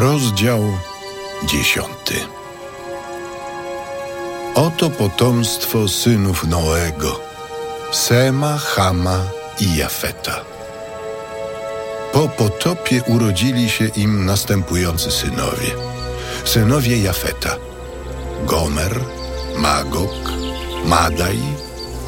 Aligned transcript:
Rozdział 0.00 0.60
dziesiąty. 1.44 2.14
Oto 4.54 4.90
potomstwo 4.90 5.88
synów 5.88 6.44
Noego, 6.44 7.20
Sema, 7.92 8.58
Hama 8.58 9.18
i 9.60 9.76
Jafeta. 9.76 10.40
Po 12.12 12.28
potopie 12.28 13.02
urodzili 13.06 13.70
się 13.70 13.86
im 13.86 14.26
następujący 14.26 15.10
synowie. 15.10 15.70
Synowie 16.44 17.02
Jafeta: 17.02 17.56
Gomer, 18.46 19.00
Magok, 19.56 20.32
Madaj, 20.84 21.38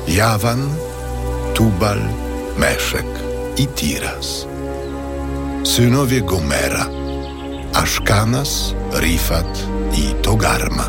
Jawan, 0.09 0.69
Tubal, 1.55 2.01
Meszek 2.57 3.07
i 3.57 3.67
Tiras. 3.67 4.47
Synowie 5.65 6.21
Gomera: 6.21 7.02
Aszkanas, 7.73 8.75
Rifat 9.01 9.67
i 9.97 10.15
Togarma. 10.23 10.89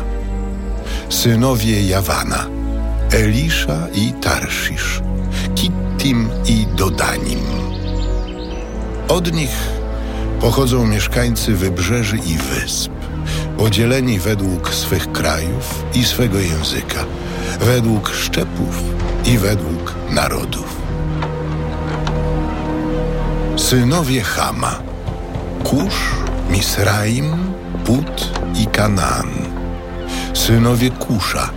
Synowie 1.08 1.82
Jawana: 1.82 2.46
Elisza 3.12 3.88
i 3.94 4.12
Tarszisz, 4.12 5.02
Kittim 5.54 6.28
i 6.46 6.66
Dodanim. 6.76 7.38
Od 9.08 9.32
nich 9.32 9.56
pochodzą 10.40 10.86
mieszkańcy 10.86 11.54
wybrzeży 11.54 12.16
i 12.16 12.36
wysp, 12.36 12.92
podzieleni 13.58 14.18
według 14.18 14.74
swych 14.74 15.12
krajów 15.12 15.84
i 15.94 16.04
swego 16.04 16.38
języka, 16.38 17.04
według 17.60 18.08
szczepów 18.08 18.82
i 19.24 19.38
według 19.38 19.94
narodów. 20.10 20.76
Synowie 23.56 24.22
Hama: 24.22 24.82
Kusz, 25.64 26.23
Misraim, 26.50 27.54
Put 27.84 28.30
i 28.54 28.66
Kanaan. 28.66 29.28
Synowie 30.34 30.90
Kusza: 30.90 31.50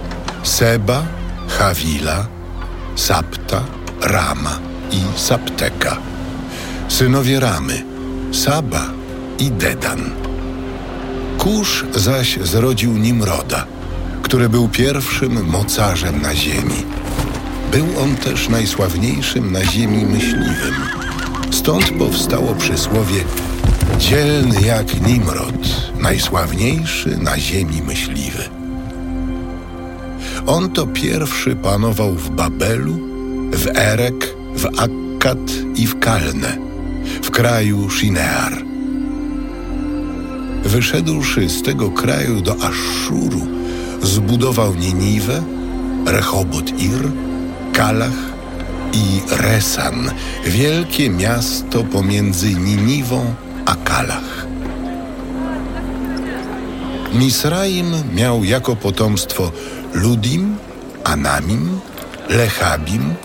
Seba, 0.44 1.03
Hawila, 1.47 2.27
Sapta, 2.95 3.61
Rama 4.02 4.59
i 4.91 5.19
Sapteka. 5.19 5.97
Synowie 6.88 7.39
Ramy: 7.39 7.83
Saba 8.31 8.85
i 9.39 9.52
Dedan. 9.52 10.11
Kusz 11.38 11.85
zaś 11.95 12.38
zrodził 12.41 12.97
Nimroda, 12.97 13.66
który 14.22 14.49
był 14.49 14.69
pierwszym 14.69 15.49
mocarzem 15.49 16.22
na 16.22 16.35
ziemi. 16.35 16.85
Był 17.72 17.88
on 18.03 18.16
też 18.16 18.49
najsławniejszym 18.49 19.51
na 19.51 19.66
ziemi 19.66 20.05
myśliwym. 20.05 21.06
Stąd 21.52 21.92
powstało 21.92 22.56
przysłowie 22.56 23.23
dzielny 24.00 24.62
jak 24.62 25.08
Nimrod, 25.08 25.92
najsławniejszy 26.00 27.17
na 27.17 27.40
ziemi 27.40 27.81
myśliwy. 27.81 28.44
On 30.48 30.70
to 30.70 30.88
pierwszy 30.88 31.56
panował 31.56 32.14
w 32.14 32.30
Babelu, 32.30 32.98
w 33.52 33.68
Erek, 33.68 34.36
w 34.56 34.66
Akkat 34.66 35.52
i 35.75 35.88
w 35.88 36.00
Kalne, 36.00 36.58
w 37.23 37.31
kraju 37.31 37.90
Shinear. 37.90 38.53
Wyszedłszy 40.64 41.50
z 41.50 41.64
tego 41.64 41.92
kraju 41.92 42.42
do 42.42 42.56
Aszuru, 42.56 43.48
zbudował 44.02 44.75
Niniwę, 44.75 45.44
Rehobot-Ir, 46.06 47.12
Kalach 47.73 48.36
i 48.93 49.21
Resan, 49.30 50.11
wielkie 50.45 51.09
miasto 51.09 51.83
pomiędzy 51.83 52.55
Niniwą 52.55 53.33
a 53.66 53.75
Kalach. 53.75 54.47
Misraim 57.13 57.91
miał 58.16 58.44
jako 58.44 58.75
potomstwo 58.75 59.51
Ludim, 59.94 60.57
Anamim, 61.03 61.79
Lechabim, 62.29 63.16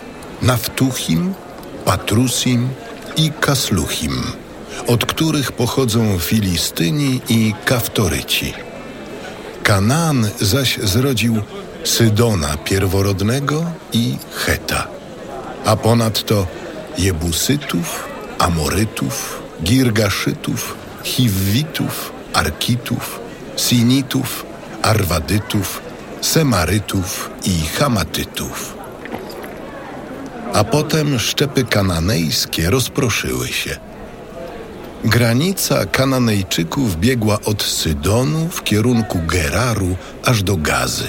Naftuchim, 0.41 1.33
Patrusim 1.85 2.69
i 3.17 3.31
Kasluchim, 3.39 4.23
od 4.87 5.05
których 5.05 5.51
pochodzą 5.51 6.19
Filistyni 6.19 7.21
i 7.29 7.53
Kaftoryci. 7.65 8.53
Kanaan 9.63 10.29
zaś 10.41 10.77
zrodził 10.77 11.41
Sydona 11.83 12.57
pierworodnego 12.57 13.65
i 13.93 14.17
Heta, 14.35 14.87
a 15.65 15.75
ponadto 15.75 16.47
Jebusytów, 16.97 18.09
Amorytów, 18.39 19.43
Girgaszytów, 19.63 20.75
Chiwitów, 21.03 22.11
Arkitów, 22.33 23.19
Sinitów, 23.55 24.45
Arwadytów, 24.81 25.81
Semarytów 26.21 27.29
i 27.45 27.65
Hamatytów. 27.65 28.77
A 30.53 30.63
potem 30.63 31.19
szczepy 31.19 31.63
kananejskie 31.63 32.69
rozproszyły 32.69 33.47
się. 33.47 33.77
Granica 35.05 35.85
Kananejczyków 35.85 36.99
biegła 36.99 37.37
od 37.45 37.63
Sydonu 37.63 38.49
w 38.49 38.63
kierunku 38.63 39.19
Geraru 39.27 39.95
aż 40.25 40.43
do 40.43 40.57
Gazy, 40.57 41.07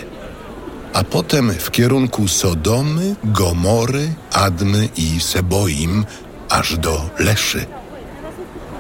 a 0.95 1.05
potem 1.05 1.53
w 1.53 1.71
kierunku 1.71 2.29
Sodomy, 2.29 3.17
Gomory, 3.25 4.15
Admy 4.33 4.89
i 4.97 5.21
Seboim 5.21 6.05
aż 6.49 6.79
do 6.79 7.11
Leszy. 7.19 7.67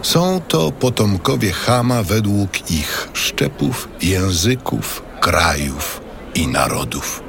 Są 0.02 0.40
to 0.48 0.72
potomkowie 0.72 1.52
Chama 1.52 2.02
według 2.02 2.70
ich 2.70 3.08
szczepów, 3.12 3.88
języków, 4.02 5.02
krajów 5.20 6.00
i 6.34 6.48
narodów. 6.48 7.22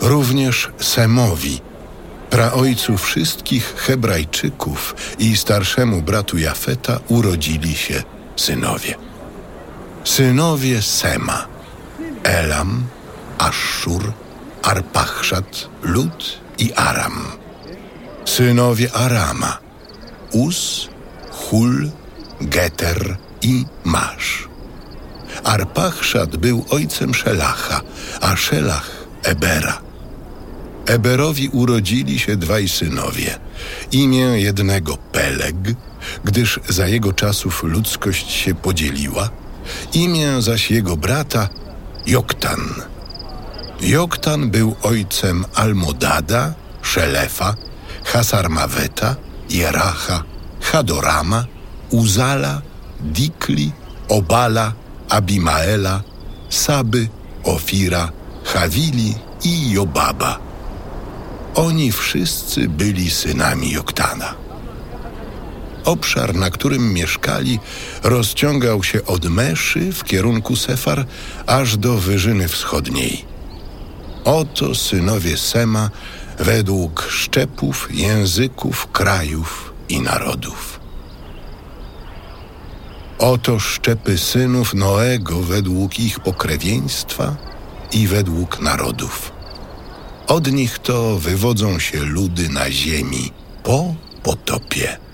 Również 0.00 0.70
Semowi, 0.78 1.60
praojcu 2.30 2.98
wszystkich 2.98 3.74
Hebrajczyków 3.76 4.94
i 5.18 5.36
starszemu 5.36 6.02
bratu 6.02 6.38
Jafeta 6.38 7.00
urodzili 7.08 7.74
się 7.74 8.02
synowie. 8.36 8.94
Synowie 10.04 10.82
Sema, 10.82 11.46
Elam, 12.22 12.84
Aszur, 13.40 14.12
Arpachszat, 14.62 15.68
Lud 15.82 16.40
i 16.58 16.72
Aram. 16.72 17.24
Synowie 18.24 18.92
Arama, 18.92 19.58
Us, 20.32 20.88
Hul, 21.30 21.90
Geter 22.40 23.16
i 23.42 23.64
Masz. 23.84 24.48
Arpachszad 25.44 26.36
był 26.36 26.64
ojcem 26.70 27.14
Szelacha, 27.14 27.80
a 28.20 28.36
Szelach 28.36 28.90
Ebera. 29.22 29.80
Eberowi 30.86 31.48
urodzili 31.48 32.18
się 32.18 32.36
dwaj 32.36 32.68
synowie. 32.68 33.38
Imię 33.92 34.18
jednego 34.18 34.96
Peleg, 34.96 35.56
gdyż 36.24 36.60
za 36.68 36.86
jego 36.88 37.12
czasów 37.12 37.62
ludzkość 37.62 38.30
się 38.30 38.54
podzieliła, 38.54 39.30
imię 39.92 40.42
zaś 40.42 40.70
jego 40.70 40.96
brata 40.96 41.48
Joktan. 42.06 42.89
Joktan 43.82 44.50
był 44.50 44.76
ojcem 44.82 45.44
Almodada, 45.54 46.54
Szelefa, 46.82 47.54
Hasarmaweta, 48.04 49.16
Jeracha, 49.50 50.24
Hadorama, 50.60 51.44
Uzala, 51.90 52.62
Dikli, 53.00 53.72
Obala, 54.08 54.72
Abimaela, 55.08 56.02
Saby, 56.48 57.08
Ofira, 57.44 58.12
Hawili 58.44 59.14
i 59.44 59.70
Jobaba. 59.70 60.38
Oni 61.54 61.92
wszyscy 61.92 62.68
byli 62.68 63.10
synami 63.10 63.70
Joktana. 63.70 64.34
Obszar, 65.84 66.34
na 66.34 66.50
którym 66.50 66.92
mieszkali, 66.92 67.58
rozciągał 68.02 68.82
się 68.82 69.04
od 69.04 69.24
Meszy 69.24 69.92
w 69.92 70.04
kierunku 70.04 70.56
Sefar 70.56 71.06
aż 71.46 71.76
do 71.76 71.94
Wyżyny 71.96 72.48
Wschodniej. 72.48 73.30
Oto 74.24 74.74
synowie 74.74 75.36
Sema 75.36 75.90
według 76.38 77.06
szczepów, 77.10 77.88
języków, 77.90 78.86
krajów 78.92 79.72
i 79.88 80.00
narodów. 80.00 80.80
Oto 83.18 83.58
szczepy 83.58 84.18
synów 84.18 84.74
Noego 84.74 85.42
według 85.42 85.98
ich 85.98 86.20
pokrewieństwa 86.20 87.36
i 87.92 88.06
według 88.06 88.60
narodów. 88.60 89.32
Od 90.26 90.52
nich 90.52 90.78
to 90.78 91.18
wywodzą 91.18 91.78
się 91.78 92.00
ludy 92.00 92.48
na 92.48 92.70
ziemi 92.70 93.32
po 93.62 93.94
potopie. 94.22 95.09